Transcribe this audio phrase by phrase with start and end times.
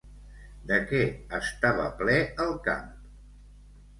[0.71, 1.01] De què
[1.39, 2.15] estava ple
[2.45, 2.89] el camp?